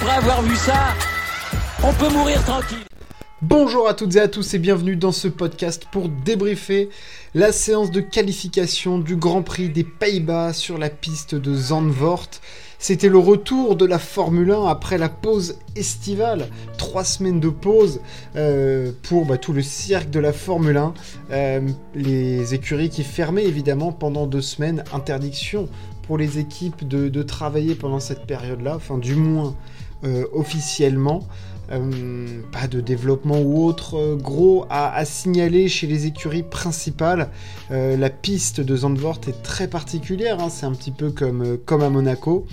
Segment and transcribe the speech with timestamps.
[0.00, 0.94] après avoir vu ça,
[1.82, 2.84] on peut mourir tranquille.
[3.42, 6.88] Bonjour à toutes et à tous et bienvenue dans ce podcast pour débriefer
[7.34, 12.28] la séance de qualification du Grand Prix des Pays-Bas sur la piste de Zandvoort.
[12.78, 18.00] C'était le retour de la Formule 1 après la pause estivale, trois semaines de pause
[18.36, 20.94] euh, pour bah, tout le cirque de la Formule 1.
[21.32, 21.60] Euh,
[21.96, 25.68] les écuries qui fermaient évidemment pendant deux semaines, interdiction
[26.08, 29.54] pour les équipes de, travailler pendant cette période-là, enfin du moins
[30.32, 31.26] officiellement.
[31.70, 37.28] Euh, pas de développement ou autre euh, gros à, signaler chez les écuries principales.
[37.70, 40.48] Euh, la piste de Zandvoort est très particulière, hein.
[40.48, 42.46] c'est un petit peu comme, comme à Monaco.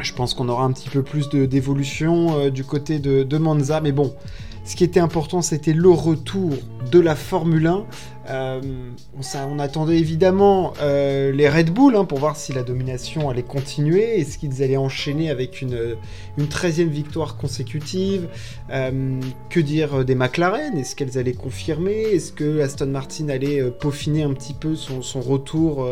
[0.00, 3.92] Je pense qu'on aura un petit peu plus d'évolution du côté de, de, Monza, mais
[3.92, 4.14] bon,
[4.64, 6.50] ce qui était important, c'était le retour
[6.90, 7.84] de la Formule 1.
[8.30, 8.60] Euh,
[9.34, 14.20] on, attendait évidemment euh, les Red Bull hein, pour voir si la domination allait continuer.
[14.20, 15.96] Est-ce qu'ils allaient enchaîner avec une,
[16.38, 18.28] une 13e victoire consécutive.
[18.70, 20.78] Euh, Que dire des McLaren?
[20.78, 22.02] Est-ce qu'elles allaient confirmer?
[22.02, 25.88] Est-ce que Aston Martin allait peaufiner un petit peu son, retour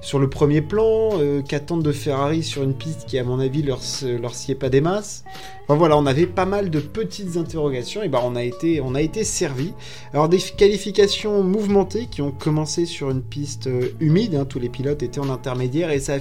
[0.00, 1.10] sur le premier plan?
[1.48, 3.80] Qu'attendre de Ferrari sur une piste qui, à mon avis, leur,
[4.20, 5.24] leur sied pas des masses?
[5.64, 8.02] Enfin voilà, on avait pas mal de petites interrogations.
[8.02, 9.72] Et ben on a été, on a été servi.
[10.12, 14.68] Alors des qualifications mouvementées qui ont commencé sur une piste euh, humide, hein, tous les
[14.68, 16.16] pilotes étaient en intermédiaire et ça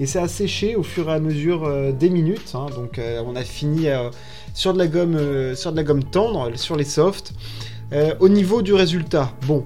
[0.00, 2.52] et ça a séché au fur et à mesure euh, des minutes.
[2.54, 2.66] Hein.
[2.76, 3.86] donc euh, on a fini
[4.52, 7.32] sur de la gomme, sur de la gomme tendre, sur les softs.
[8.20, 9.64] au niveau du résultat, bon,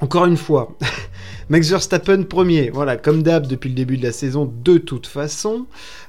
[0.00, 0.76] encore une fois,
[1.50, 5.64] Max Verstappen premier, voilà, comme d'hab depuis le début de la saison, de toute façon.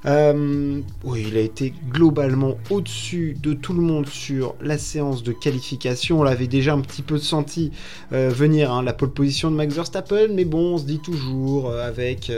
[0.05, 5.31] Euh, oui, il a été globalement au-dessus de tout le monde sur la séance de
[5.31, 6.19] qualification.
[6.19, 7.71] On l'avait déjà un petit peu senti
[8.11, 11.69] euh, venir, hein, la pole position de Max Verstappen, mais bon, on se dit toujours
[11.69, 12.31] euh, avec.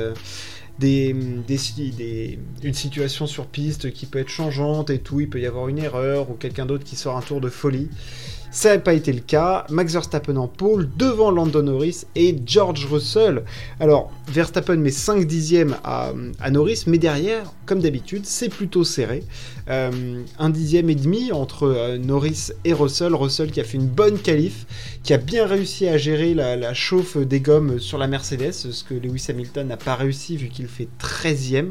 [0.80, 1.14] Des,
[1.48, 5.68] des, une situation sur piste qui peut être changeante et tout, il peut y avoir
[5.68, 7.88] une erreur ou quelqu'un d'autre qui sort un tour de folie.
[8.54, 9.66] Ça n'a pas été le cas.
[9.70, 13.44] Max Verstappen en pole devant Landon Norris et George Russell.
[13.80, 16.12] Alors, Verstappen met 5 dixièmes à,
[16.52, 19.24] Norris, mais derrière, comme d'habitude, c'est plutôt serré.
[19.70, 23.16] Euh, un dixième et demi entre euh, Norris et Russell.
[23.16, 24.66] Russell qui a fait une bonne qualif,
[25.04, 28.94] qui a bien réussi à gérer la, chauffe des gommes sur la Mercedes, ce que
[28.94, 31.70] Lewis Hamilton n'a pas réussi vu qu'il fait 13e.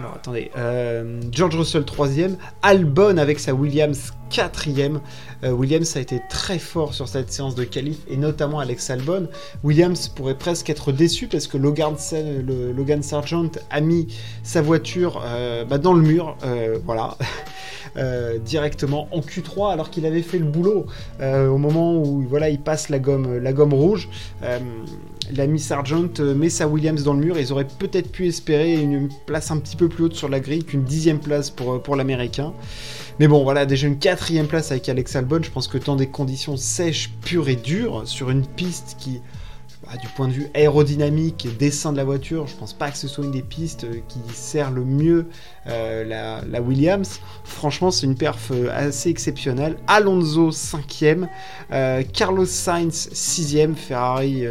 [0.00, 5.00] Alors attendez, euh, George Russell 3ème, Albon avec sa Williams 4ème.
[5.44, 9.28] Euh, Williams a été très fort sur cette séance de qualif et notamment Alex Albon.
[9.62, 14.06] Williams pourrait presque être déçu parce que Logan, Sargent a mis
[14.42, 16.34] sa voiture euh, bah, dans le mur,
[16.86, 17.18] voilà.
[18.44, 20.86] directement en Q3 alors qu'il avait fait le boulot
[21.20, 24.08] au moment où voilà il passe la gomme la gomme rouge
[25.32, 27.38] l'ami Sargent euh, met sa Williams dans le mur.
[27.38, 30.64] Ils auraient peut-être pu espérer une place un petit peu plus haute sur la grille
[30.64, 32.52] qu'une dixième place pour, euh, pour l'américain.
[33.18, 35.42] Mais bon, voilà, déjà une quatrième place avec Alex Albon.
[35.42, 39.20] Je pense que dans des conditions sèches, pures et dures, sur une piste qui
[39.90, 42.96] bah, du point de vue aérodynamique et dessin de la voiture, je pense pas que
[42.96, 45.26] ce soit une des pistes euh, qui sert le mieux
[45.66, 47.18] euh, la, Williams.
[47.42, 49.76] Franchement, c'est une perf euh, assez exceptionnelle.
[49.88, 51.26] Alonso 5ème,
[52.12, 54.44] Carlos Sainz 6ème, Ferrari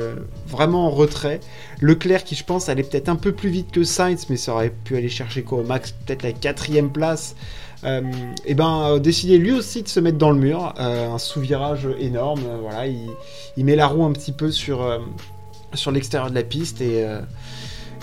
[0.47, 1.39] vraiment en retrait.
[1.79, 4.73] Leclerc qui je pense allait peut-être un peu plus vite que Sainz, mais ça aurait
[4.83, 7.35] pu aller chercher quoi au max peut-être la quatrième place.
[7.83, 8.01] Et
[8.45, 12.87] eh ben décidé lui aussi de se mettre dans le mur, un sous-virage énorme, voilà,
[12.87, 14.85] il, met la roue un petit peu sur,
[15.73, 17.21] sur l'extérieur de la piste et, euh,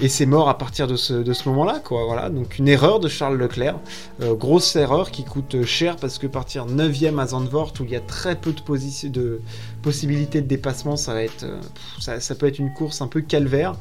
[0.01, 2.05] et c'est mort à partir de ce, de ce moment-là, quoi.
[2.05, 3.79] Voilà, donc une erreur de Charles Leclerc,
[4.23, 7.97] euh, grosse erreur qui coûte cher parce que partir 9ème à Zandvoort où il y
[7.97, 9.41] a très peu de, de
[9.83, 11.61] possibilités de dépassement, ça va être, euh,
[12.01, 13.75] ça, ça, peut être une course un peu calvaire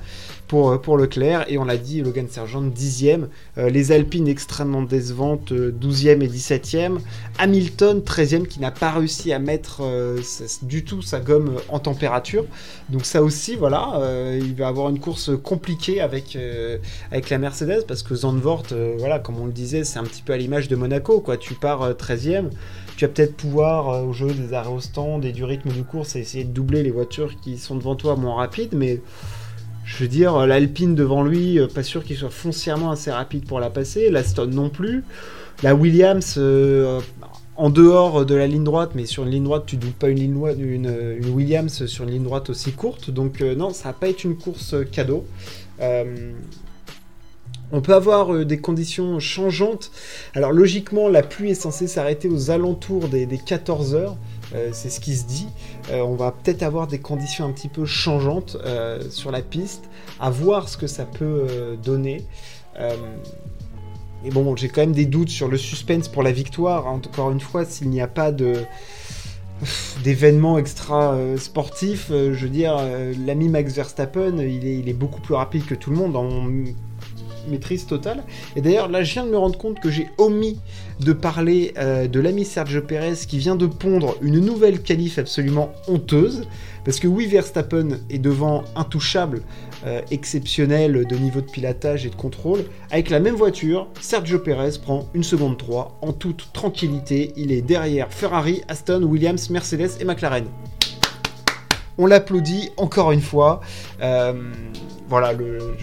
[0.48, 1.46] pour, euh, pour Leclerc.
[1.48, 3.28] Et on l'a dit, Logan Sargent 10e.
[3.58, 7.00] Euh, les Alpines extrêmement décevantes, 12e euh, et 17e.
[7.40, 9.81] Hamilton 13e qui n'a pas réussi à mettre
[10.62, 12.45] du tout sa gomme en température.
[12.89, 14.00] Donc ça aussi, voilà,
[14.39, 16.38] il va avoir une course compliquée avec,
[17.12, 18.68] avec la Mercedes parce que Zandvoort,
[18.98, 21.19] voilà, comme on le disait, c'est un petit peu à l'image de Monaco.
[21.19, 21.38] Quoi.
[21.38, 22.50] Tu pars 13e
[22.98, 26.16] tu vas peut-être pouvoir, au jeu des arrêts au stand et du rythme de course,
[26.16, 29.02] essayer de doubler les voitures qui sont devant toi moins rapides, mais
[29.86, 33.60] je veux dire, l'Alpine devant lui, euh, pas sûr qu'il soit foncièrement assez rapide pour
[33.60, 34.10] la passer.
[34.10, 35.04] La Stone non plus.
[35.62, 37.00] La Williams, euh,
[37.56, 40.36] en dehors de la ligne droite, mais sur une ligne droite, tu doutes pas une,
[41.34, 43.12] Williams sur une ligne droite aussi courte.
[43.12, 45.25] Donc euh, non, ça va pas être une course cadeau.
[47.72, 49.92] On peut avoir des conditions changeantes.
[50.33, 54.18] Alors logiquement, la pluie est censée s'arrêter aux alentours des, des 14 heures.
[54.54, 55.48] Euh, c'est ce qui se dit.
[55.92, 59.83] Euh, on va peut-être avoir des conditions un petit peu changeantes euh, sur la piste,
[60.19, 62.25] à voir ce que ça peut donner.
[64.24, 66.88] et bon, j'ai quand même des doutes sur le suspense pour la victoire.
[66.88, 68.63] Encore une fois, s'il n'y a pas de
[70.04, 72.78] d'événements extra sportifs, je veux dire,
[73.25, 76.16] l'ami Max Verstappen, il est, beaucoup plus rapide que tout le monde
[77.47, 78.24] maîtrise totale.
[78.56, 80.59] Et d'ailleurs, là, je viens de me rendre compte que j'ai omis
[81.00, 85.74] de parler euh, de l'ami Sergio Perez qui vient de pondre une nouvelle qualif absolument
[85.88, 86.47] honteuse.
[86.86, 89.42] Parce que oui, Verstappen est devant intouchable,
[89.86, 92.63] euh, exceptionnel de niveau de pilotage et de contrôle.
[92.92, 97.33] Avec la même voiture, Sergio Perez prend une seconde 3 en toute tranquillité.
[97.36, 100.45] Il est derrière Ferrari, Aston, Williams, Mercedes et McLaren.
[101.98, 103.62] On l'applaudit encore une fois.
[104.01, 104.33] Euh,
[105.07, 105.75] voilà, le,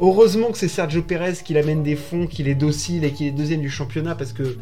[0.00, 3.32] Heureusement que c'est Sergio Perez qui l'amène des fonds, qu'il est docile et qu'il est
[3.32, 4.56] deuxième du championnat parce que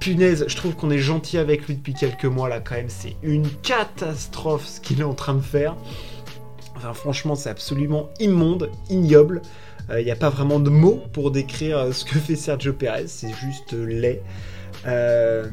[0.00, 2.90] punaise, je trouve qu'on est gentil avec lui depuis quelques mois là quand même.
[2.90, 5.76] C'est une catastrophe ce qu'il est en train de faire.
[6.76, 9.40] Enfin franchement c'est absolument immonde, ignoble.
[9.88, 12.72] Il euh, n'y a pas vraiment de mots pour décrire euh, ce que fait Sergio
[12.72, 14.20] Perez, c'est juste laid.
[14.86, 15.48] Euh,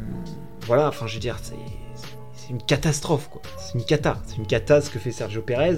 [0.65, 1.53] voilà, enfin je veux dire, c'est
[2.43, 3.41] c'est une catastrophe, quoi.
[3.57, 4.17] C'est une cata.
[4.25, 5.77] C'est une cata ce que fait Sergio Perez.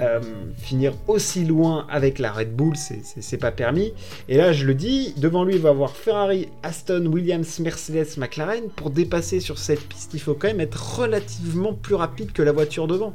[0.00, 0.20] Euh,
[0.58, 3.92] finir aussi loin avec la Red Bull, c'est pas permis.
[4.28, 8.68] Et là, je le dis, devant lui, il va avoir Ferrari, Aston, Williams, Mercedes, McLaren.
[8.76, 12.52] Pour dépasser sur cette piste, il faut quand même être relativement plus rapide que la
[12.52, 13.14] voiture devant.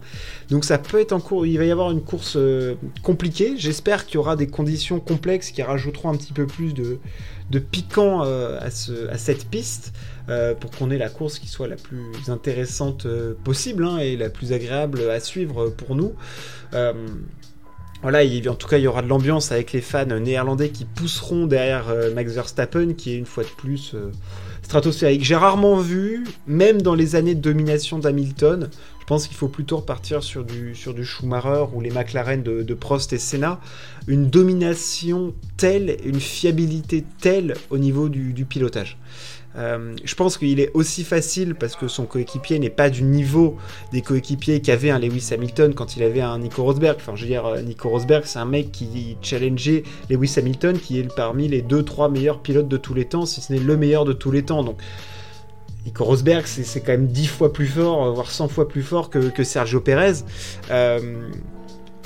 [0.50, 1.46] Donc ça peut être en cours.
[1.46, 3.54] Il va y avoir une course euh, compliquée.
[3.58, 7.00] J'espère qu'il y aura des conditions complexes qui rajouteront un petit peu plus de,
[7.50, 9.94] de piquant euh, à, ce, à, cette piste.
[10.30, 14.16] Euh, pour qu'on ait la course qui soit la plus intéressante euh, possible hein, et
[14.16, 16.14] la plus agréable à suivre pour nous.
[18.02, 18.20] Voilà,
[18.50, 21.94] en tout cas, il y aura de l'ambiance avec les fans néerlandais qui pousseront derrière
[22.16, 23.94] Max Verstappen, qui est une fois de plus
[24.62, 25.26] stratosphérique.
[25.26, 28.70] J'ai rarement vu, même dans les années de domination d'Hamilton,
[29.10, 33.12] pense qu'il faut plutôt repartir sur du, sur du Schumacher ou les McLaren de, Prost
[33.12, 33.60] et Senna,
[34.08, 38.98] une domination telle, une fiabilité telle au niveau du pilotage.
[39.56, 43.58] Euh, je pense qu'il est aussi facile parce que son coéquipier n'est pas du niveau
[43.92, 46.98] des coéquipiers qu'avait un Lewis Hamilton quand il avait un Nico Rosberg.
[46.98, 51.00] Enfin, je veux dire, euh, Nico Rosberg, c'est un mec qui challengeait Lewis Hamilton, qui
[51.00, 54.06] est parmi les 2-3 meilleurs pilotes de tous les temps, si ce n'est le meilleur
[54.06, 54.64] de tous les temps.
[54.64, 54.78] Donc,
[55.98, 59.80] Rosberg, c'est quand même 10 fois plus fort, voire 100 fois plus fort que, Sergio
[59.82, 60.24] Perez.
[60.72, 61.30] Euh,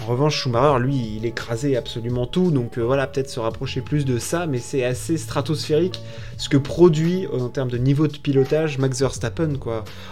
[0.04, 4.04] en revanche, Schumacher, lui, il écrasait absolument tout, donc euh, voilà, peut-être se rapprocher plus
[4.04, 6.02] de ça, mais c'est assez stratosphérique
[6.38, 9.54] ce que produit en termes de niveau de pilotage Max Verstappen.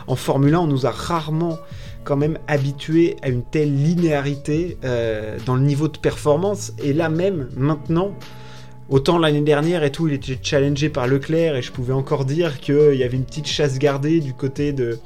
[0.07, 1.59] En Formule 1, on nous a rarement
[2.05, 7.09] quand même habitués à une telle linéarité euh, dans le niveau de performance, et là
[7.09, 8.13] même, maintenant,
[8.91, 12.59] Autant l'année dernière et tout, il était challengé par Leclerc et je pouvais encore dire
[12.59, 14.99] qu'il y avait une petite chasse gardée du côté de,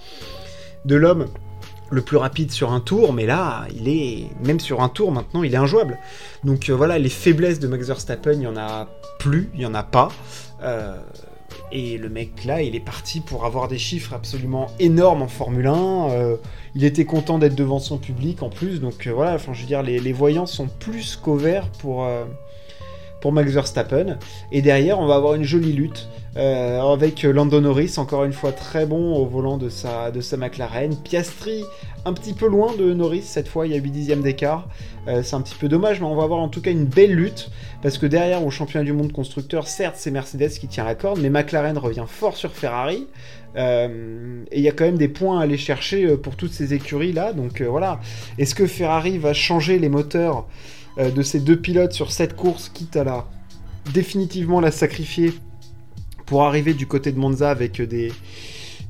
[0.89, 1.27] l'homme
[1.91, 5.43] le plus rapide sur un tour, mais là, il est même sur un tour maintenant,
[5.43, 5.99] il est injouable.
[6.43, 8.87] Donc euh, voilà, les faiblesses de Max Verstappen, il y en a
[9.19, 10.07] plus, il y en a pas.
[10.63, 10.97] Euh,
[11.71, 15.67] et le mec là, il est parti pour avoir des chiffres absolument énormes en Formule
[15.67, 16.09] 1.
[16.09, 16.37] Euh,
[16.73, 19.35] il était content d'être devant son public en plus, donc voilà.
[19.35, 22.03] Enfin, je veux dire, les, les voyants sont plus qu'au vert pour
[23.25, 24.19] pour Max Verstappen.
[24.51, 26.07] Et derrière, on va avoir une jolie lutte
[26.37, 30.35] euh, avec Lando Norris, encore une fois très bon au volant de sa, de sa
[30.35, 30.93] McLaren.
[30.97, 31.63] Piastri,
[32.03, 34.67] un petit peu loin de Norris cette fois, il y a 8 dixièmes d'écart.
[35.07, 37.13] Euh, c'est un petit peu dommage, mais on va avoir en tout cas une belle
[37.13, 37.49] lutte.
[37.81, 41.19] Parce que derrière, au championnat du monde constructeur, certes, c'est Mercedes qui tient la corde,
[41.21, 43.07] mais McLaren revient fort sur Ferrari.
[43.55, 46.73] Euh, et il y a quand même des points à aller chercher pour toutes ces
[46.73, 47.31] écuries là.
[47.31, 48.01] Donc voilà.
[48.37, 50.47] Est-ce que Ferrari va changer les moteurs
[50.97, 53.25] de ces deux pilotes sur cette course, quitte à la
[53.93, 55.33] définitivement la sacrifier
[56.25, 58.11] pour arriver du côté de Monza avec des,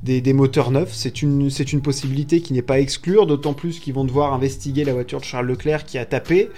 [0.04, 0.94] des, moteurs neufs.
[0.94, 4.84] C'est une, une possibilité qui n'est pas à exclure, d'autant plus qu'ils vont devoir investiguer
[4.84, 6.50] la voiture de Charles Leclerc qui a tapé.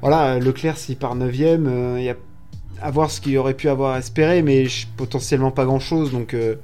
[0.00, 2.16] Voilà, Leclerc s'il part 9ème, euh, y a
[2.82, 4.64] à voir ce qu'il aurait pu avoir espéré, mais
[4.96, 6.54] potentiellement pas grand chose, donc euh,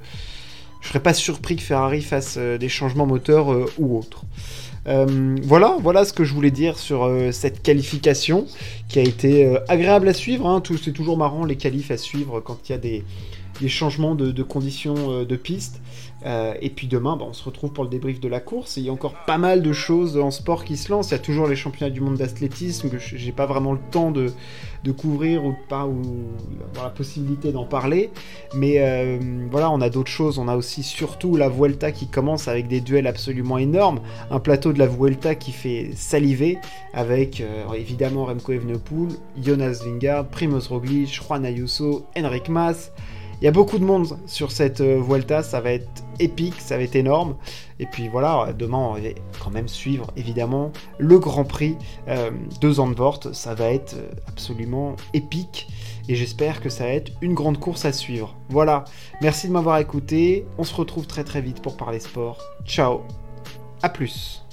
[0.81, 4.25] je serais pas surpris que Ferrari fasse des changements moteurs ou autres.
[4.87, 8.45] Euh, voilà, ce que je voulais dire sur euh, cette qualification
[8.87, 10.47] qui a été euh, agréable à suivre.
[10.47, 10.63] Hein.
[10.81, 13.03] C'est toujours marrant les qualifs à suivre quand il y a des,
[13.67, 15.81] changements de, conditions de piste.
[16.25, 18.77] et puis demain, bah, on se retrouve pour le débrief de la course.
[18.77, 21.09] il y a encore pas mal de choses en sport qui se lancent.
[21.09, 24.11] Il y a toujours les championnats du monde d'athlétisme que j'ai pas vraiment le temps
[24.11, 24.31] de,
[24.97, 26.01] couvrir ou pas ou
[26.69, 28.09] avoir la possibilité d'en parler.
[28.53, 29.19] Mais euh,
[29.51, 30.39] voilà, on a d'autres choses.
[30.39, 33.99] On a aussi surtout la Vuelta qui commence avec des duels absolument énormes.
[34.31, 36.57] Un plateau de la Vuelta qui fait saliver
[36.93, 39.09] avec euh, évidemment Remco Evenepoel,
[39.41, 42.91] Jonas Vingard, Primoz Roglic, Juan Ayuso, Enric Mas.
[43.39, 46.75] Il y a beaucoup de monde sur cette euh, Vuelta, ça va être épique, ça
[46.75, 47.35] va être énorme.
[47.79, 48.99] Et puis voilà, demain on va
[49.43, 51.77] quand même suivre évidemment le Grand Prix
[52.07, 55.67] euh, de Zandvoort, ça va être euh, absolument épique.
[56.09, 58.35] Et j'espère que ça va être une grande course à suivre.
[58.49, 58.85] Voilà,
[59.21, 62.41] merci de m'avoir écouté, on se retrouve très très vite pour parler sport.
[62.65, 63.01] Ciao,
[63.83, 64.46] à plus